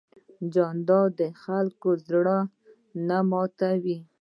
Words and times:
جانداد 0.53 1.09
د 1.19 1.21
خلکو 1.43 1.89
زړه 2.07 2.37
نه 3.07 3.17
ماتوي. 3.29 3.97